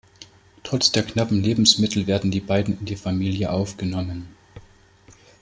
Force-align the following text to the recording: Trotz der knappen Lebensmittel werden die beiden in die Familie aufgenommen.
Trotz 0.63 0.91
der 0.91 1.03
knappen 1.03 1.43
Lebensmittel 1.43 2.07
werden 2.07 2.31
die 2.31 2.39
beiden 2.39 2.79
in 2.79 2.85
die 2.87 2.95
Familie 2.95 3.51
aufgenommen. 3.51 4.35